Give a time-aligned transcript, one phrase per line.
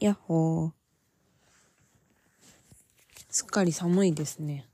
[0.00, 0.70] やっほー。
[3.28, 4.66] すっかり寒いですね。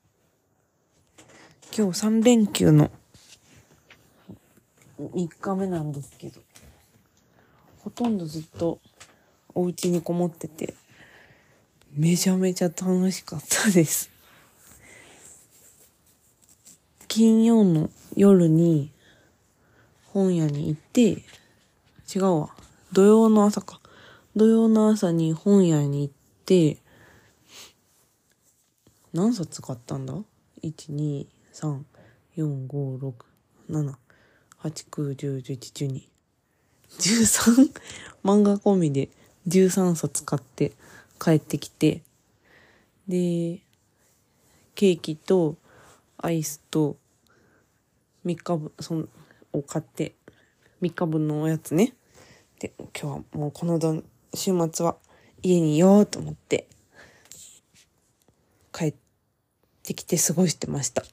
[1.76, 2.92] 今日3連休の
[5.00, 6.40] 3日目なんですけど、
[7.80, 8.78] ほとんどずっと
[9.52, 10.74] お家にこもってて、
[11.92, 14.10] めちゃめちゃ楽しかったです。
[17.08, 18.92] 金曜の夜に
[20.12, 21.24] 本屋に行って、
[22.14, 22.50] 違うわ。
[22.92, 23.80] 土曜の朝か。
[24.36, 26.76] 土曜の朝に本屋に行って、
[29.14, 30.12] 何冊買ったんだ
[30.62, 31.80] ?1、2、3、
[32.36, 33.14] 4、5、6、
[33.70, 33.94] 7、
[34.62, 36.08] 8、9、10、11、12。
[36.98, 37.72] 13?
[38.22, 39.08] 漫画込みで
[39.48, 40.72] 13冊買って
[41.18, 42.02] 帰ってきて、
[43.08, 43.62] で、
[44.74, 45.56] ケーキと
[46.18, 46.98] アイスと
[48.26, 49.08] 3日分、そん、
[49.54, 50.14] を買って、
[50.82, 51.94] 3日分のおやつね。
[52.60, 54.02] で、今日はもうこのど
[54.36, 54.96] 週末は
[55.42, 56.66] 家にいようと思って、
[58.72, 58.94] 帰っ
[59.82, 61.04] てきて過ごしてました。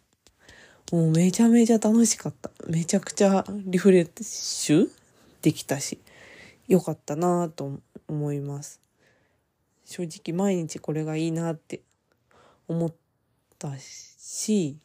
[0.91, 2.51] もうめちゃめちゃ楽しかった。
[2.67, 4.89] めちゃくちゃリフレッシュ
[5.41, 5.99] できたし、
[6.67, 8.79] よかったなと思います。
[9.85, 11.81] 正直毎日これがいいなって
[12.67, 12.93] 思っ
[13.57, 14.77] たし、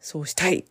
[0.00, 0.64] そうしたい。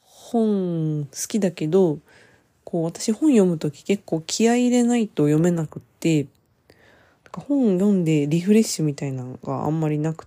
[0.00, 2.00] 本好きだけど、
[2.66, 6.26] こう私本読むとき結構気合い入れないと読めなくって、
[7.36, 10.26] か本読んでリフレッシュみたいなのがあんまりなくっ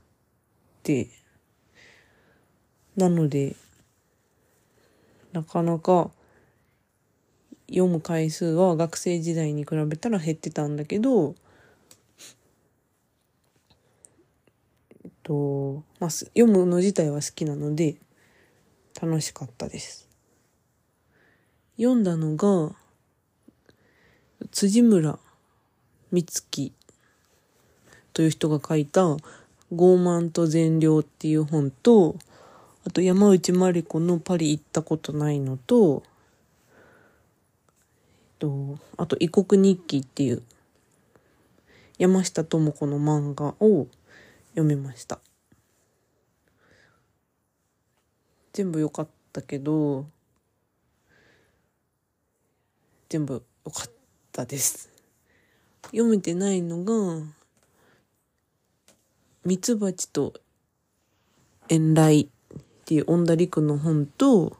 [0.83, 1.07] て、
[2.95, 3.55] なので、
[5.33, 6.11] なかなか
[7.67, 11.33] 読む回数は学生時代に比べたら減ってたんだけど、
[15.03, 17.95] えっと、まあ、読むの自体は好きなので、
[19.01, 20.08] 楽しかったです。
[21.79, 22.75] 読んだのが、
[24.51, 25.17] 辻村
[26.11, 26.73] 美月
[28.11, 29.17] という人が書いた傲
[29.71, 32.17] 慢と善良っていう本と、
[32.85, 36.03] あと山内まり子のパリ行ったことないのと、
[38.39, 40.43] と、あと異国日記っていう
[41.97, 43.87] 山下智子の漫画を
[44.49, 45.19] 読めました。
[48.51, 50.07] 全部良かったけど、
[53.09, 53.91] 全部良かっ
[54.31, 54.89] たです。
[55.85, 57.25] 読めてないのが、
[59.43, 60.33] ミツバチと
[61.67, 62.29] 遠雷っ
[62.85, 64.57] ていう恩田陸の本と、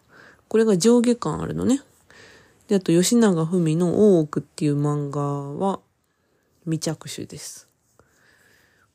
[0.48, 1.82] これが上下巻あるのね。
[2.68, 5.80] で、あと吉永文の大奥っていう漫画は
[6.64, 7.68] 未着手です。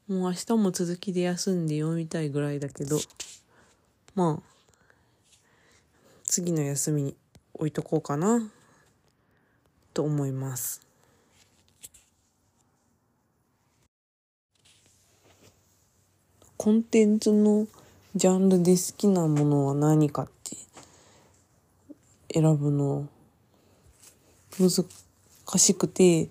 [0.08, 2.98] もう明日も続きで休んで読みたいぐらいだけど、
[4.14, 4.42] まあ、
[6.24, 7.16] 次の休みに
[7.54, 8.42] 置いとこうかな、
[9.94, 10.82] と思います。
[16.56, 17.66] コンテンツの
[18.14, 20.56] ジャンルで好きなものは何かって
[22.32, 23.08] 選ぶの
[24.58, 24.70] 難
[25.58, 26.28] しくて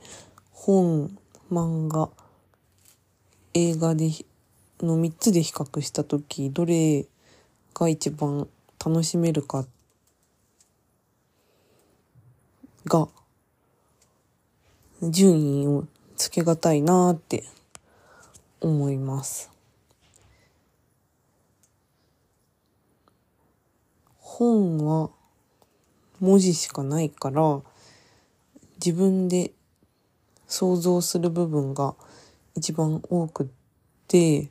[0.51, 1.18] 本、
[1.51, 2.09] 漫画、
[3.53, 4.09] 映画で
[4.81, 7.06] の3つで比較した時どれ
[7.74, 8.47] が一番
[8.84, 9.66] 楽しめるか
[12.85, 13.07] が
[15.09, 17.43] 順位をつけがたいなって
[18.61, 19.51] 思います。
[24.19, 25.09] 本は
[26.19, 27.61] 文字しかないから
[28.75, 29.51] 自分で
[30.47, 31.95] 想像する部分が
[32.55, 33.49] 一番多く
[34.07, 34.49] て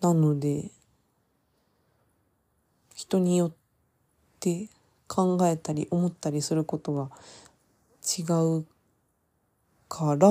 [0.00, 0.70] なので
[2.94, 3.52] 人によっ
[4.40, 4.68] て
[5.08, 7.10] 考えたり思ったりすることが
[8.04, 8.22] 違
[8.58, 8.66] う
[9.88, 10.28] から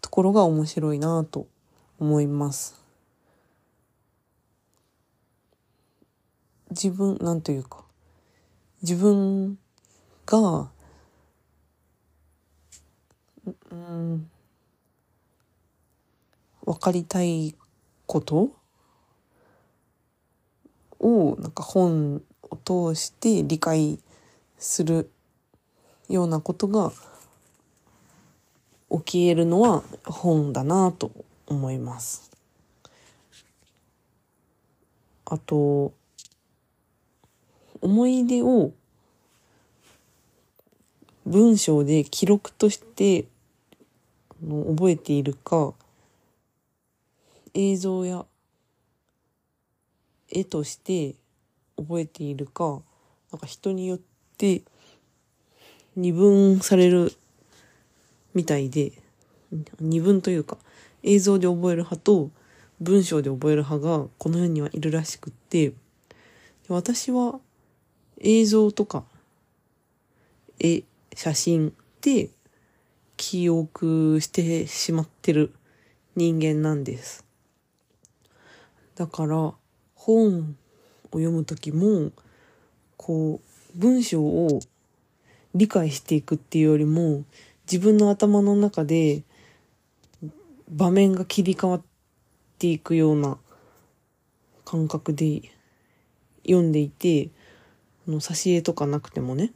[0.00, 1.46] ところが面白いなと
[1.98, 2.80] 思います。
[6.70, 7.84] 自分、なんというか、
[8.82, 9.58] 自分
[10.24, 10.70] が、
[13.70, 14.30] うん、
[16.64, 17.54] わかりたい
[18.06, 18.50] こと
[20.98, 24.00] を、なんか本を通して理解
[24.58, 25.10] する
[26.08, 26.92] ようなことが
[28.90, 31.10] 起き得るのは本だなと
[31.46, 32.30] 思います。
[35.24, 35.92] あと、
[37.80, 38.72] 思い出を
[41.24, 43.26] 文章で記録として
[44.40, 45.74] 覚えているか
[47.54, 48.24] 映像や
[50.30, 51.16] 絵として
[51.76, 52.80] 覚えているか
[53.32, 53.98] なんか人によっ
[54.38, 54.62] で、
[55.96, 57.12] 二分される
[58.34, 58.92] みたいで、
[59.80, 60.58] 二分というか、
[61.02, 62.30] 映像で覚える派と
[62.80, 65.72] 文章で覚える派がこの世にはいるらしくって、
[66.68, 67.40] 私は
[68.20, 69.04] 映像とか
[70.58, 70.82] 絵、
[71.14, 72.30] 写真で
[73.16, 75.54] 記憶してしまってる
[76.14, 77.24] 人間なんです。
[78.94, 79.52] だから
[79.94, 80.56] 本
[81.12, 82.10] を読む時も
[82.96, 83.40] こ
[83.74, 84.60] う文章を
[85.56, 87.24] 理解していくっていうよりも
[87.70, 89.22] 自分の頭の中で
[90.68, 91.82] 場面が切り替わっ
[92.58, 93.38] ていくような
[94.64, 95.42] 感覚で
[96.44, 97.30] 読んでいて、
[98.06, 99.52] あの、挿絵とかなくてもね、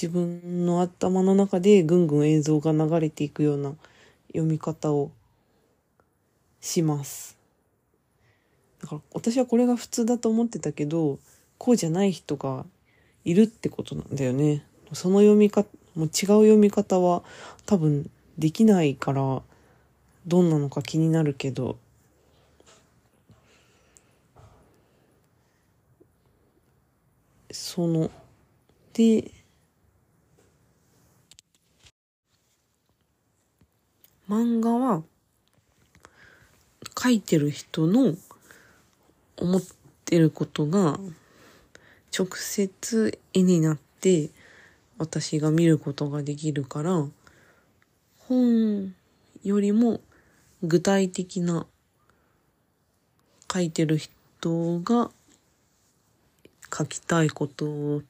[0.00, 3.74] 自分の頭の中でぐんぐん映像が流れていくような
[4.28, 5.10] 読み方を
[6.60, 7.38] します。
[8.82, 11.18] だから私はこれが普通だと思ってたけど、
[11.58, 12.66] こうじゃない人が
[13.24, 14.64] いるってことなんだよね。
[14.96, 17.22] その読み方、もう違う読み方は
[17.66, 19.42] 多分できないから、
[20.26, 21.76] どんなのか気になるけど、
[27.50, 28.10] その、
[28.94, 29.30] で、
[34.30, 35.02] 漫画は、
[36.98, 38.14] 書いてる人の
[39.36, 39.62] 思っ
[40.06, 40.98] てることが、
[42.18, 44.30] 直接絵になって
[44.98, 47.04] 私が見ることができるから、
[48.18, 48.94] 本
[49.42, 50.00] よりも
[50.62, 51.66] 具体的な
[53.52, 55.10] 書いてる人が
[56.76, 58.02] 書きたいことっ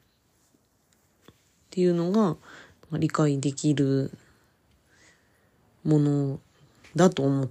[1.69, 2.37] ていうのが
[2.97, 4.11] 理解できる
[5.83, 6.39] もの
[6.95, 7.49] だと思っ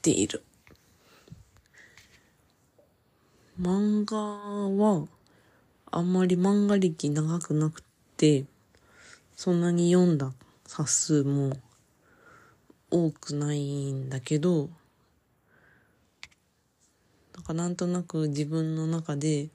[0.00, 0.42] ている。
[3.60, 5.06] 漫画は
[5.90, 7.89] あんまり漫画歴長くなくて、
[9.36, 10.32] そんなに読んだ
[10.66, 11.56] 冊数も
[12.90, 14.68] 多くないんだけど、
[17.34, 19.48] なんかなんとなく自分の中で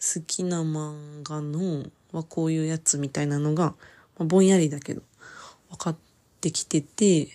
[0.00, 3.74] 好きな漫画のはこういうやつみたいなのが、
[4.16, 5.02] まあ、ぼんやりだけど
[5.70, 5.96] 分かっ
[6.40, 7.28] てきてて、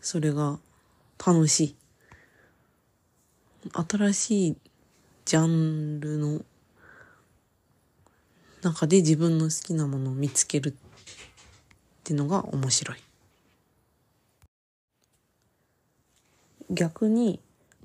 [0.00, 0.58] それが
[1.18, 1.76] 楽しい。
[3.72, 4.56] 新しい
[5.26, 6.40] ジャンルの
[8.62, 10.72] 中で自分の好きなものを見つけるっ
[12.04, 12.98] ていうのが面白い。
[16.70, 17.40] 逆に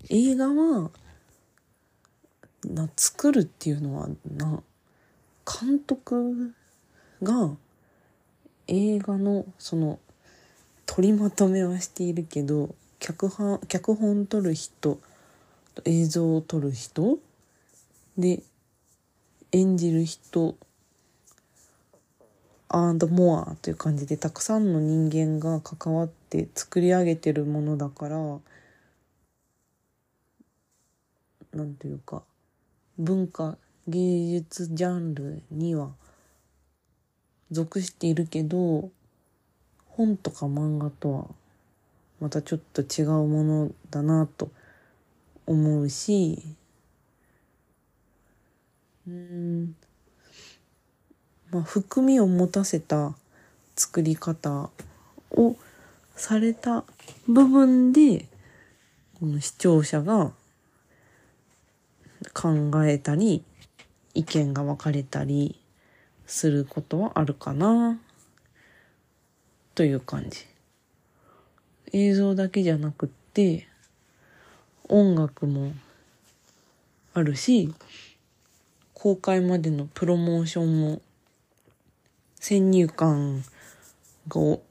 [0.10, 0.92] 映画は
[2.66, 4.62] な作るっていうのはな
[5.46, 6.54] 監督
[7.22, 7.52] が
[8.68, 10.00] 映画のその
[10.86, 15.00] 取りまとめはしているけど脚本脚本撮る人
[15.84, 17.18] 映像を撮る人
[18.18, 18.42] で
[19.52, 20.56] 演じる人
[22.68, 28.18] アンドモアという感じでたくさんの人間が関わって作り上げてるものだから
[31.54, 32.24] なんていうか
[32.98, 33.58] 文化
[33.88, 35.92] 芸術ジャンルには
[37.52, 38.90] 属しているけど
[39.90, 41.26] 本とか漫画とは
[42.20, 44.50] またちょっと違うものだなと
[45.46, 46.44] 思うし
[49.08, 49.76] うん
[51.52, 53.14] まあ含みを持たせた
[53.76, 54.70] 作り方
[55.32, 55.56] を
[56.16, 56.84] された
[57.28, 58.26] 部分で
[59.20, 60.32] この視聴者が
[62.34, 63.44] 考えたり、
[64.14, 65.60] 意見が分かれたり
[66.26, 67.98] することはあるかな、
[69.74, 70.46] という感じ。
[71.94, 73.68] 映像だけじゃなくって、
[74.90, 75.72] 音楽も
[77.14, 77.74] あるし、
[79.06, 81.00] 公開までのプロモーションも
[82.40, 83.44] 先入観
[84.34, 84.64] を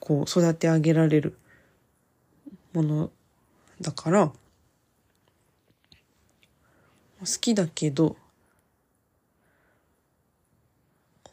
[0.00, 1.36] こう育て上げられる
[2.72, 3.10] もの
[3.82, 4.36] だから、好
[7.38, 8.16] きだけど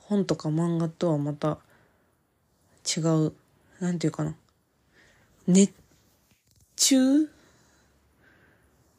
[0.01, 1.59] 本とか漫画とはまた
[2.85, 3.31] 違う
[3.79, 4.35] なんていうかな。
[5.47, 5.71] 熱
[6.75, 7.29] 中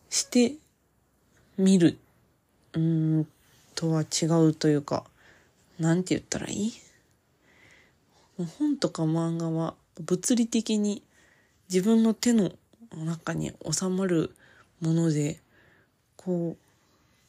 [0.08, 0.54] して
[1.58, 1.98] 見る。
[2.74, 3.26] うん
[3.74, 5.04] とは違うというか
[5.78, 6.72] なんて言ったらいい？
[8.58, 11.02] 本とか漫画は物理的に
[11.72, 12.52] 自分の手の
[12.96, 14.34] 中に収まる
[14.80, 15.38] もので
[16.16, 16.56] こ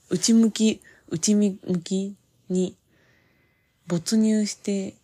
[0.09, 2.15] う内向き、内向き
[2.49, 2.75] に
[3.87, 4.95] 没入して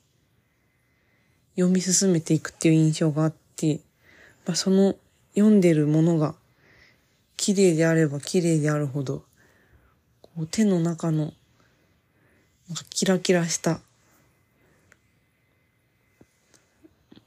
[1.56, 3.80] 読み進めていくっていう印象があって、
[4.46, 4.96] まあ、その
[5.36, 6.36] 読んでるものが
[7.38, 9.24] 綺麗であれば綺麗であるほど、
[10.36, 11.34] こう手の中の
[12.68, 13.82] なんかキラキラした、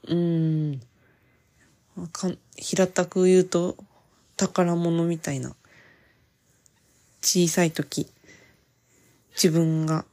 [0.07, 0.81] うーん、
[2.11, 3.77] か平たく言うと
[4.37, 5.55] 宝物みたいな。
[7.21, 8.07] 小さい時、
[9.33, 10.05] 自分が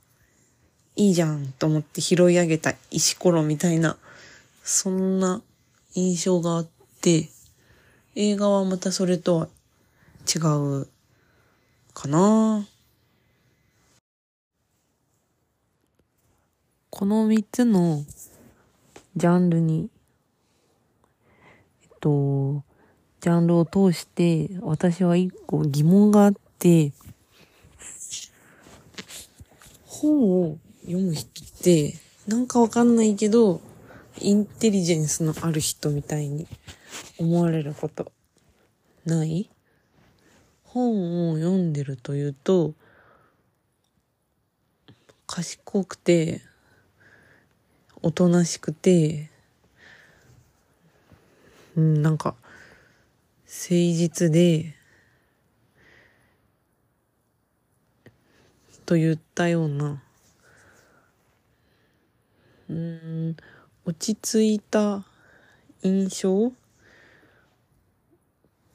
[0.96, 3.98] いいじゃんと思って拾い上げた石ころみたいな、
[4.64, 5.42] そんな
[5.94, 6.68] 印象があっ
[7.02, 7.28] て、
[8.14, 9.48] 映画はまたそれとは
[10.26, 10.88] 違う
[11.92, 12.66] かな。
[16.94, 18.04] この三つの
[19.16, 19.88] ジャンルに、
[21.82, 22.62] えっと、
[23.22, 26.92] ジャンルを通して私は一個疑問があって、
[29.86, 31.94] 本を読む人って、
[32.28, 33.62] なんかわかんないけど、
[34.20, 36.46] インテリジェンスのある人みたいに
[37.18, 38.12] 思われること
[39.06, 39.48] ない？
[40.64, 42.74] 本を読んでるというと、
[45.26, 46.42] 賢くて、
[48.04, 49.30] おとなしくて、
[51.76, 52.34] うん、なんか、
[53.46, 54.74] 誠実で、
[58.84, 60.02] と言ったような、
[62.68, 63.36] うん、
[63.84, 65.04] 落ち着いた
[65.82, 66.52] 印象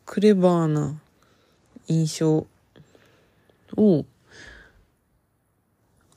[0.06, 1.02] クレバーな
[1.88, 2.48] 印象
[3.76, 4.06] を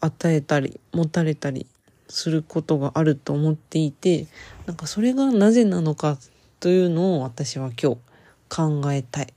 [0.00, 1.66] 与えたり、持たれたり
[2.10, 4.26] することがあると思っていて、
[4.66, 6.18] なんかそれがなぜなのか
[6.58, 7.98] というのを私は今日
[8.48, 9.32] 考えたい。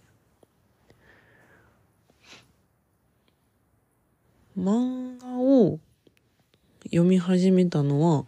[4.57, 5.79] 漫画を
[6.85, 8.25] 読み始めたのは、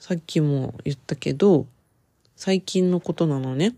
[0.00, 1.66] さっきも言ったけど、
[2.36, 3.74] 最近のことなのね。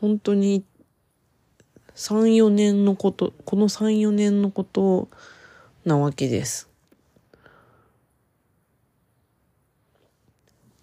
[0.00, 0.64] 本当に
[1.94, 5.08] 3、4年のこと、この3、4年のこと
[5.84, 6.68] なわけです。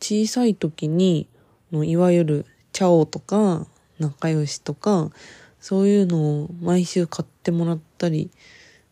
[0.02, 1.28] 小さい時に、
[1.72, 3.68] いわゆるチャオとか
[4.00, 5.12] 仲良しとか、
[5.60, 8.32] そういうのを毎週買ってもらったり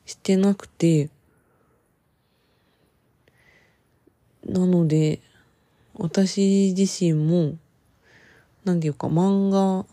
[0.06, 1.10] してなくて、
[4.46, 5.20] なので、
[5.94, 7.58] 私自身も、
[8.64, 9.86] なんていうか漫画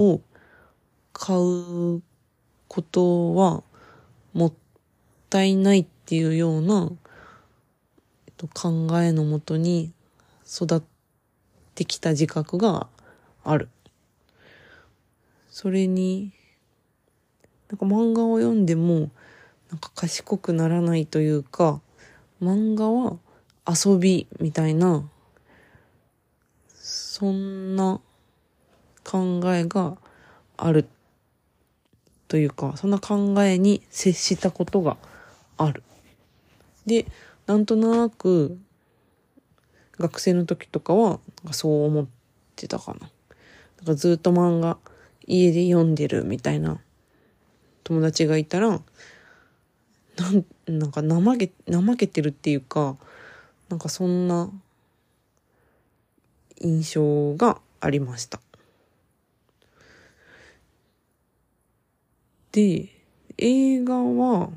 [0.00, 0.20] を
[1.12, 2.02] 買う
[2.68, 3.62] ことは
[5.32, 6.90] ったいないっていうような、
[8.26, 9.94] えっと、考えのもとに
[10.46, 10.82] 育っ
[11.74, 12.86] てきた自覚が
[13.42, 13.70] ある。
[15.48, 16.32] それに、
[17.70, 19.10] なんか漫画を読んでも、
[19.70, 21.80] なんか賢くならないというか、
[22.42, 23.16] 漫画は
[23.66, 25.08] 遊びみたいな、
[26.68, 28.02] そんな
[29.02, 29.96] 考えが
[30.58, 30.86] ある
[32.28, 34.98] というか、そんな考えに接したことが
[35.64, 35.82] ある。
[36.86, 37.06] で、
[37.46, 38.58] なんとなく、
[39.98, 41.20] 学生の時とかは、
[41.52, 42.06] そう思っ
[42.56, 43.10] てたかな。
[43.78, 44.78] なんかずっと漫画
[45.26, 46.80] 家で読んでるみたいな
[47.84, 48.80] 友達がいたら、
[50.16, 52.96] なん、なんか怠け、怠けてるっていうか、
[53.68, 54.50] なんかそんな
[56.60, 58.40] 印象がありました。
[62.52, 62.88] で、
[63.38, 64.50] 映画は、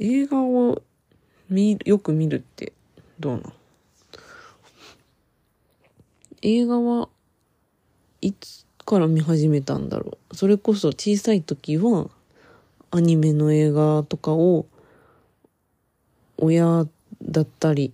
[0.00, 0.80] 映画を
[1.50, 2.72] 見、よく見るって
[3.18, 3.52] どうなん？
[6.42, 7.08] 映画は
[8.20, 10.36] いつから見始めたんだろう？
[10.36, 12.08] それこそ小さい時は
[12.92, 14.66] アニメの映画とかを
[16.36, 16.86] 親
[17.20, 17.92] だったり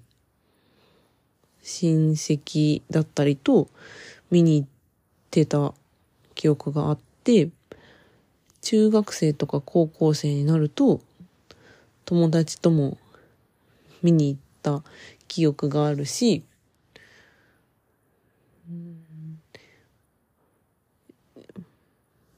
[1.62, 3.68] 親戚だったりと
[4.30, 4.68] 見に行っ
[5.30, 5.73] てた
[6.34, 7.49] 記憶があって
[8.61, 11.00] 中学生とか高校生になると
[12.04, 12.99] 友達とも
[14.02, 14.82] 見に行った
[15.28, 16.44] 記憶があるし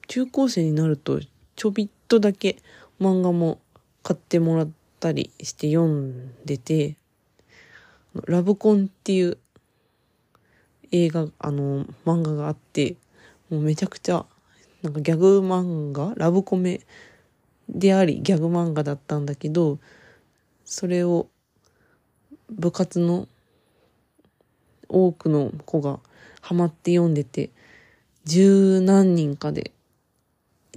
[0.06, 1.20] 中高生になると
[1.56, 2.56] ちょびっとだけ
[3.00, 3.60] 漫画も
[4.02, 4.68] 買ってもらっ
[5.00, 6.96] たりして読んでて、
[8.26, 9.38] ラブコンっていう
[10.92, 12.96] 映画、あの、漫画があって、
[13.50, 14.24] もうめちゃくちゃ、
[14.82, 16.80] なんかギャグ漫画ラブコメ
[17.68, 19.78] であり、ギャグ漫画だったんだけど、
[20.64, 21.28] それを
[22.50, 23.28] 部活の
[24.88, 26.00] 多くの子が
[26.40, 27.50] ハマって読んでて、
[28.24, 29.72] 十何人かで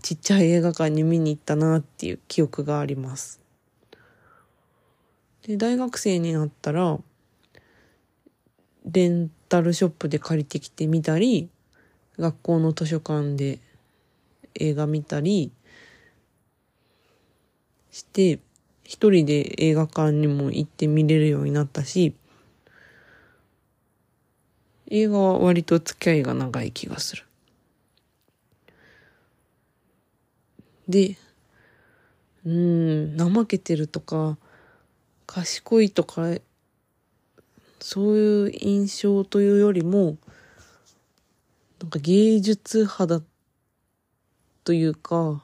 [0.01, 3.39] ちっちゃい映画館に見に行ったなっていう記憶があります。
[5.43, 6.99] で、大学生になったら、
[8.85, 11.49] レンタルショップで借りてきてみたり、
[12.17, 13.59] 学校の図書館で
[14.55, 15.51] 映画見たり
[17.99, 18.39] して、
[18.83, 22.15] 一人で映画館にも行って見れるようになったし、
[24.89, 27.25] 映画は割と付き合いが長い気がする。
[30.87, 31.17] で、
[32.45, 34.37] うん、怠けてるとか、
[35.27, 36.35] 賢いとか、
[37.79, 40.17] そういう印象というよりも、
[41.79, 43.21] なんか芸術派だ
[44.63, 45.43] というか、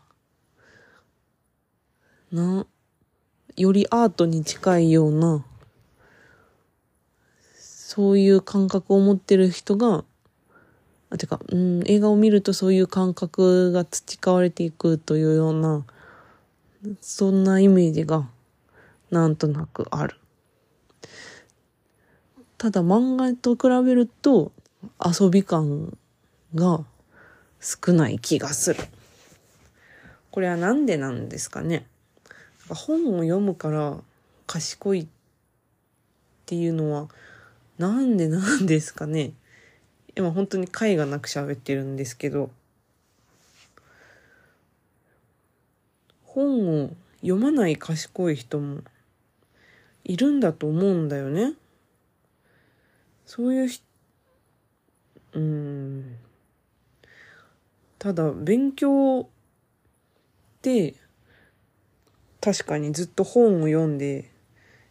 [2.31, 2.65] な、
[3.55, 5.45] よりアートに近いような、
[7.53, 10.03] そういう感覚を持ってる人が、
[11.09, 15.85] あ、てか、うん、映画を見るとそういう感覚が培われていくというような、
[17.01, 18.27] そんなイメージが、
[19.11, 20.17] なんとなくある。
[22.57, 24.51] ただ漫画と比べると
[25.03, 25.97] 遊び感
[26.55, 26.83] が
[27.59, 28.83] 少ない気がする。
[30.31, 31.85] これはなんでなんですかね。
[32.69, 33.97] 本を読むから
[34.47, 35.07] 賢いっ
[36.45, 37.07] ていうのは
[37.77, 39.33] なんでなんですかね。
[40.15, 42.49] 今本当に解がなく喋ってるんですけど、
[46.23, 46.89] 本を
[47.21, 48.81] 読まない賢い人も
[50.03, 51.53] いるんだと思うんだよね。
[53.25, 53.81] そういうひ、
[55.33, 56.17] うん。
[57.97, 59.25] ただ、勉強っ
[60.61, 60.93] て
[62.45, 64.29] 確かにずっと本を読んで、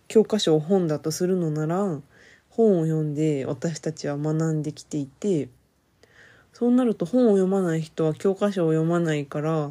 [0.08, 2.00] 教科書を本だとするのなら、
[2.49, 5.49] 本を読んで私たちは学んできていて、
[6.52, 9.70] そうなると本を読まない人は教科書を読まないから、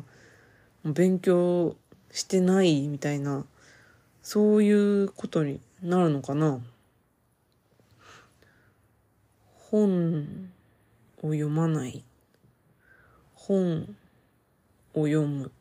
[0.85, 1.75] 勉強
[2.09, 3.43] してないみたいな、
[4.21, 6.61] そういうことになるのかな。
[9.57, 10.49] 本
[11.17, 12.01] を読まない。
[13.33, 13.93] 本
[14.93, 15.51] を読む。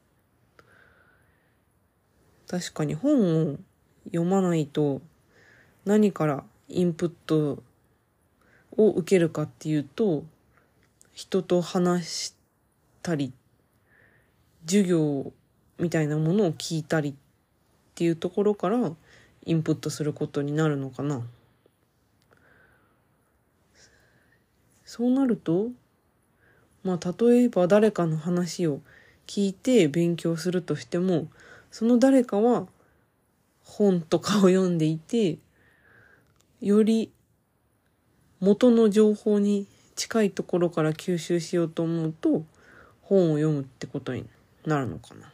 [2.52, 3.56] 確かに本を
[4.04, 5.00] 読まないと
[5.86, 7.62] 何からインプット
[8.76, 10.24] を受けるかっていうと、
[11.14, 12.34] 人と話し
[13.02, 13.32] たり、
[14.66, 15.32] 授業
[15.78, 17.14] みたいなものを聞いたりっ
[17.94, 18.92] ていうところから
[19.46, 21.22] インプットすることになるのかな。
[24.84, 25.68] そうなると、
[26.84, 28.82] まあ例えば誰かの話を
[29.26, 31.28] 聞いて勉強するとしても、
[31.72, 32.68] その誰かは
[33.64, 35.38] 本とかを読んでいて、
[36.60, 37.10] より
[38.40, 42.44] 元の情報に近いところから吸収しようと思うと
[43.00, 44.26] 本を読むってことに
[44.66, 45.32] なるのかな。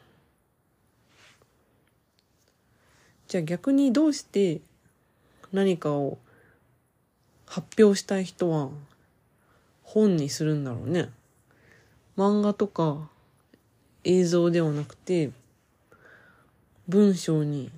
[3.26, 4.60] じゃあ逆にどうして
[5.52, 6.18] 何かを
[7.46, 8.70] 発表したい人は
[9.82, 11.10] 本にするんだろうね。
[12.16, 13.08] 漫画とか
[14.04, 15.30] 映像ではなくて
[16.88, 17.70] 文章に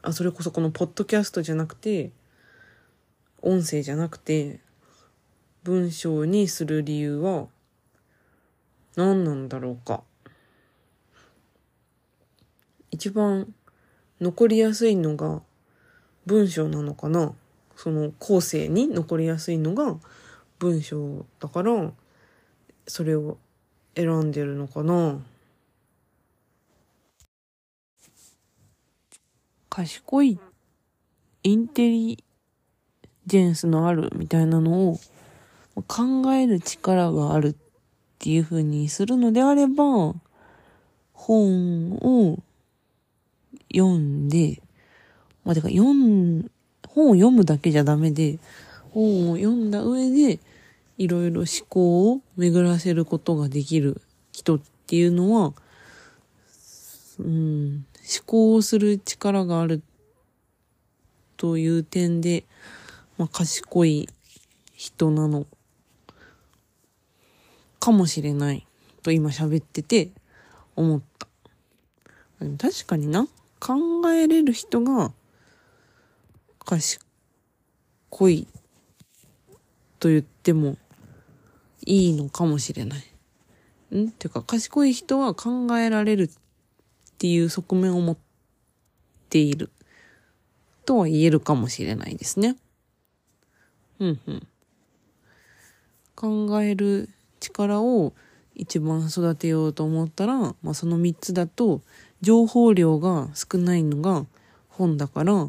[0.00, 2.12] あそれこそこのポッドキャストじゃなくて
[3.42, 4.60] 音声じゃなくて
[5.64, 7.48] 文章にする理由は
[8.94, 10.02] 何なんだろうか。
[12.90, 13.52] 一番
[14.20, 15.42] 残りやすいのが
[16.26, 17.34] 文章なのかな
[17.76, 19.96] その後世に残りやすいのが
[20.58, 21.92] 文章だから
[22.86, 23.38] それを
[23.94, 25.20] 選んでるのかな
[29.68, 30.38] 賢い
[31.42, 32.24] インテリ
[33.26, 34.98] ジェンスのあるみたいなのを
[35.86, 37.54] 考える力があるっ
[38.18, 40.14] ていう風にするのであれば、
[41.12, 42.38] 本を
[43.72, 44.60] 読んで、
[45.44, 46.50] まあ、てか読ん、
[46.88, 48.38] 本を読むだけじゃダメで、
[48.90, 50.40] 本を読んだ上で、
[50.96, 54.00] いろいろ思考を巡らせることができる
[54.32, 55.52] 人っていうのは、
[57.20, 59.82] うん、思考をする力がある
[61.36, 62.44] という点で、
[63.18, 64.08] まあ、賢い
[64.74, 65.46] 人なの
[67.78, 68.66] かもしれない
[69.02, 70.10] と今喋ってて
[70.74, 71.28] 思った。
[72.58, 73.28] 確かにな、
[73.60, 73.76] 考
[74.10, 75.12] えれる人が
[76.64, 77.00] 賢
[78.30, 78.46] い
[79.98, 80.76] と言っても
[81.84, 82.98] いいのかもしれない。
[83.96, 84.10] ん？
[84.12, 86.30] ていうか、賢い人は考えられる
[87.18, 88.16] っていう側面を持っ
[89.28, 89.70] ている
[90.86, 92.56] とは言えるかもしれないですね。
[93.98, 94.46] うんうん。
[96.14, 97.08] 考える
[97.40, 98.12] 力を
[98.54, 101.80] 一番育てようと思ったら、まあ、その3つだと
[102.20, 104.24] 情報量が少ないのが
[104.68, 105.48] 本だから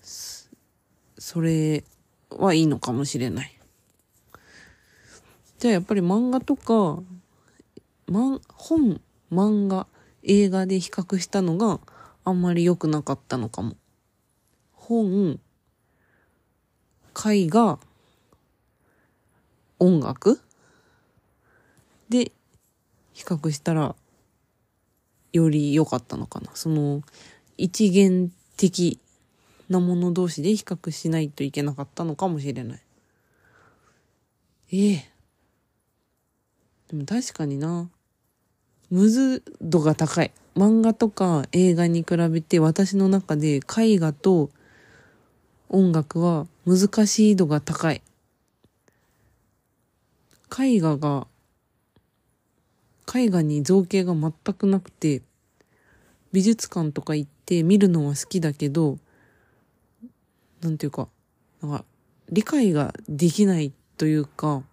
[0.00, 1.84] それ
[2.30, 3.60] はいいのかもしれない。
[5.58, 7.02] じゃあやっぱり漫画とか、
[8.06, 8.98] ま、本、
[9.30, 9.86] 漫画、
[10.22, 11.80] 映画で比較したのが
[12.24, 13.76] あんまり良くなかったのかも。
[14.72, 15.40] 本、
[17.24, 17.78] 絵画、
[19.78, 20.40] 音楽？
[22.08, 22.32] で
[23.12, 23.94] 比較したら
[25.32, 26.50] より良かったのかな。
[26.54, 27.02] その
[27.56, 28.98] 一元的
[29.68, 32.82] なもの同士で比較しないといけなかったのかもしれない。
[34.72, 35.10] ええ
[36.88, 37.88] でも確かにな。
[38.90, 40.32] むず度が高い。
[40.56, 44.50] 漫画とか映画に比べて私の中で絵画と
[45.68, 48.02] 音楽は難しい度が高い。
[50.58, 51.28] 絵画が、
[53.14, 55.22] 絵画に造形が全くなくて、
[56.32, 58.98] 美術館とか行って見るのは好きだけど、
[60.60, 61.08] なんていうか、
[61.62, 61.84] なんか、
[62.30, 64.64] 理解ができないというか、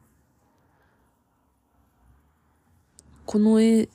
[3.28, 3.90] この絵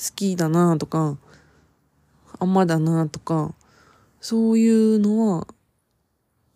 [0.00, 1.18] 好きだなとか、
[2.38, 3.54] あんまだなとか、
[4.18, 5.46] そういうのは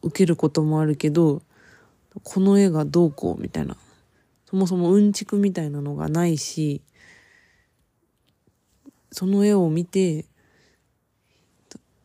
[0.03, 1.43] 受けることもあるけど、
[2.23, 3.77] この絵がどうこうみたいな。
[4.49, 6.81] そもそもうんちくみたいなのがないし、
[9.13, 10.25] その絵を見て、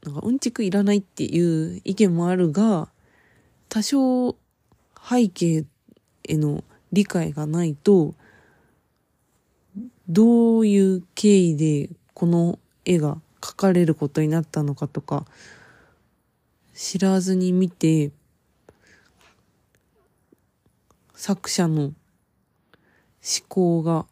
[0.04, 2.89] なんかうんちくいらないっていう意見もあるが、
[3.69, 4.36] 多少
[5.10, 5.65] 背景
[6.28, 8.13] への理解がないと、
[10.10, 15.26] どういう経緯でこの絵が描かれることになったのかとか、
[16.74, 18.12] 知らずに見て、
[21.13, 21.93] 作者の思
[23.48, 24.08] 考が、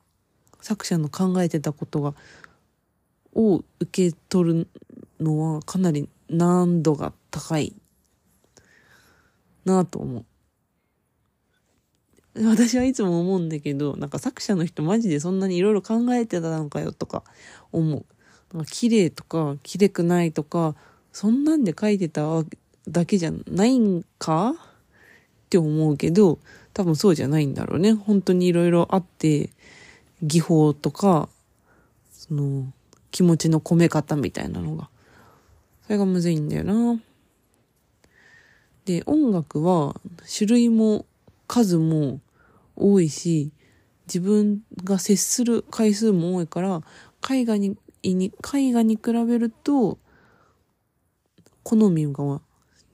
[0.61, 2.13] 作者の考えてたことが、
[3.33, 4.67] を受け取る
[5.19, 7.75] のはかなり難度が高い
[9.65, 10.25] なぁと思う。
[12.45, 17.23] 私はいつも思うんだけど、なんか作者の人マジでそんなにいろいろ考えてたのかよとか
[17.71, 18.05] 思う。
[18.65, 20.75] 綺麗とか綺麗くないとか、
[21.11, 22.43] そんなんで書いてた
[22.87, 24.51] だけじゃないんか？
[24.51, 26.39] って思うけど、
[26.73, 27.93] 多分そうじゃないんだろうね。
[27.93, 29.49] 本当にいろいろあって、
[30.21, 31.29] 技法とか、
[32.11, 32.71] その、
[33.11, 34.89] 気持ちの込め方みたいなのが。
[35.85, 36.99] それがむずいんだよな。
[38.85, 39.99] で、音楽は
[40.37, 41.05] 種類も
[41.47, 42.19] 数も
[42.77, 43.51] 多いし、
[44.07, 46.81] 自分が接する回数も多いから、
[47.29, 48.31] 絵画に、絵
[48.71, 49.97] 画に比べると、
[51.63, 52.41] 好みが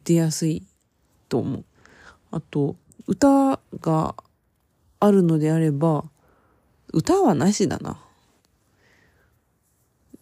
[0.04, 0.64] 出やすい
[1.30, 1.66] と思う。
[2.32, 4.16] あと、歌が
[5.00, 6.06] あるのであれば、
[6.92, 8.00] 歌はなしだな。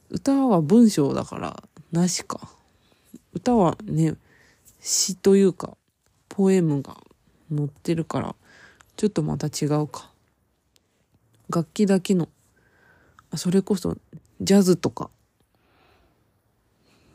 [0.09, 2.49] 歌は文章だからなしか。
[3.33, 4.15] 歌はね、
[4.81, 5.77] 詩というか、
[6.27, 6.97] ポエムが
[7.49, 8.35] 載ってるから、
[8.95, 10.11] ちょっとまた違うか。
[11.49, 12.29] 楽器だけの、
[13.35, 13.97] それこそ
[14.41, 15.09] ジャズとか。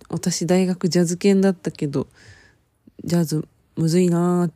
[0.09, 2.07] 私大学ジャズ犬だったけど、
[3.05, 4.53] ジャズむずいなーっ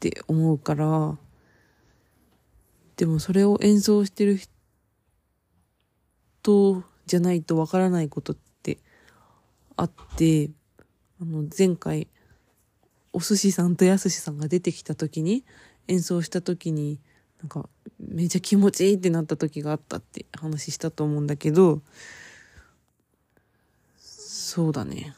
[0.00, 1.16] て思うから、
[2.96, 4.38] でもそれを演奏してる
[6.42, 8.78] 人じゃないとわからないことって
[9.76, 10.50] あって、
[11.20, 12.08] あの、前回、
[13.12, 15.44] お寿司さんとやすしさんが出てきた時に、
[15.88, 17.00] 演奏した時に、
[17.40, 17.68] なんか、
[17.98, 21.82] めちゃ気持ちいいってなった時があったって話したと思うんだけど、
[23.96, 25.14] そうだね。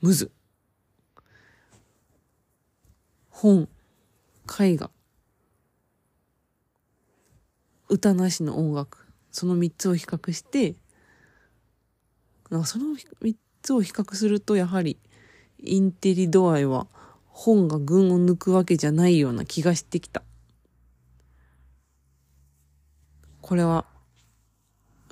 [0.00, 0.30] むず。
[3.30, 3.68] 本、
[4.60, 4.90] 絵画、
[7.88, 10.76] 歌なしの音楽、その三つを比較して、
[12.50, 14.98] なんかその三つを比較するとやはり
[15.58, 16.86] インテリ度合いは
[17.36, 20.22] 本が群を抜くわけじゃないような気がしてきた。
[23.42, 23.84] これは、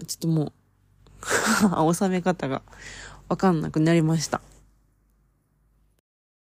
[0.06, 0.52] ちょっとも
[1.90, 2.62] う 収め方が
[3.28, 4.40] わかんなくなりました。